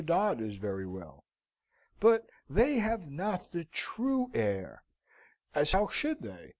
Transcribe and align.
Dodd 0.03 0.41
is 0.41 0.55
very 0.55 0.87
well; 0.87 1.23
but 1.99 2.25
they 2.49 2.79
have 2.79 3.07
not 3.11 3.51
the 3.51 3.65
true 3.65 4.31
air 4.33 4.83
as 5.53 5.73
how 5.73 5.89
should 5.89 6.23
they? 6.23 6.49